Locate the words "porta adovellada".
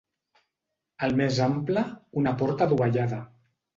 2.41-3.21